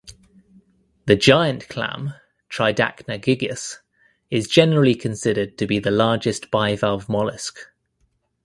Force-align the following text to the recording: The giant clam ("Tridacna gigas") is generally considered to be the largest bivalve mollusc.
The 1.05 1.15
giant 1.15 1.69
clam 1.69 2.15
("Tridacna 2.49 3.19
gigas") 3.19 3.77
is 4.31 4.47
generally 4.47 4.95
considered 4.95 5.59
to 5.59 5.67
be 5.67 5.77
the 5.77 5.91
largest 5.91 6.49
bivalve 6.49 7.07
mollusc. 7.07 7.55